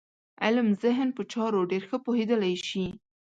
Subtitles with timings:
[0.43, 2.85] علم ذهن په چارو ډېر ښه پوهېدلی شي.